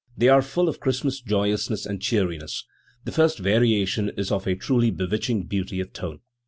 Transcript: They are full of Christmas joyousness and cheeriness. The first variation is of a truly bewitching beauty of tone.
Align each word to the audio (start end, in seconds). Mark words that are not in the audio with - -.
They 0.17 0.29
are 0.29 0.41
full 0.41 0.67
of 0.67 0.79
Christmas 0.79 1.21
joyousness 1.21 1.85
and 1.85 2.01
cheeriness. 2.01 2.65
The 3.05 3.11
first 3.11 3.37
variation 3.37 4.09
is 4.17 4.31
of 4.31 4.47
a 4.47 4.55
truly 4.55 4.89
bewitching 4.89 5.43
beauty 5.43 5.79
of 5.79 5.93
tone. 5.93 6.21